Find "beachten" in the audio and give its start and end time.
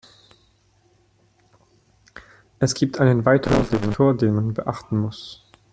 4.55-4.97